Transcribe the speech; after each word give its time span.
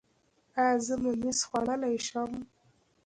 ایا 0.59 0.75
زه 0.85 0.93
ممیز 1.03 1.39
خوړلی 1.47 1.95
شم؟ 2.07 2.31